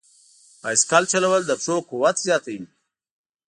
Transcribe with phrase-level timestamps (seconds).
[0.61, 2.59] بایسکل چلول د پښو قوت زیاتوي.